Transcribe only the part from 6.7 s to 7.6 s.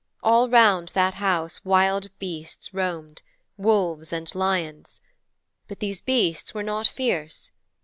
fierce.